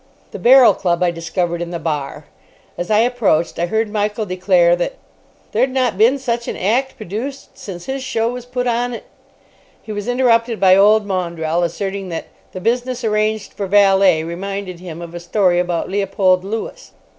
The 0.31 0.39
Barrel 0.39 0.73
Club 0.73 1.03
I 1.03 1.11
discovered 1.11 1.61
in 1.61 1.69
the 1.69 1.77
bar. 1.77 2.25
As 2.75 2.89
I 2.89 3.01
approached, 3.01 3.59
I 3.59 3.67
heard 3.67 3.87
Michael 3.87 4.25
declare 4.25 4.75
that 4.77 4.95
"there'd 5.51 5.69
not 5.69 5.95
been 5.95 6.17
such 6.17 6.47
an 6.47 6.57
act 6.57 6.97
produced 6.97 7.55
since 7.55 7.85
his 7.85 8.01
show 8.03 8.27
was 8.27 8.47
put 8.47 8.65
on 8.65 8.95
at——" 8.95 9.03
He 9.79 9.91
was 9.91 10.07
interrupted 10.07 10.59
by 10.59 10.75
old 10.75 11.05
Maundrell 11.05 11.61
asserting 11.61 12.09
that 12.09 12.25
"the 12.51 12.59
business 12.59 13.03
arranged 13.03 13.53
for 13.53 13.67
valet 13.67 14.23
reminded 14.23 14.79
him 14.79 15.03
of 15.03 15.13
a 15.13 15.19
story 15.19 15.59
about 15.59 15.87
Leopold 15.87 16.43
Lewis." 16.43 16.93